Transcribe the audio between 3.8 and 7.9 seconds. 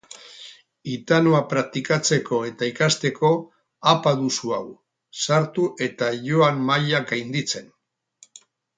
appa duzu hau! Sartu eta joan mailak gainditzen.